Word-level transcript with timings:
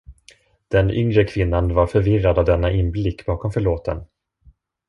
Den 0.71 0.89
yngre 0.89 1.25
kvinnan 1.25 1.73
var 1.75 1.87
förvirrad 1.87 2.39
av 2.39 2.45
denna 2.45 2.71
inblick 2.71 3.25
bakom 3.25 3.51
förlåten. 3.51 4.03